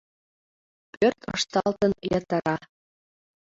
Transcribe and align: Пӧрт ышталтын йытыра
Пӧрт 0.91 1.19
ышталтын 1.35 1.93
йытыра 2.09 2.57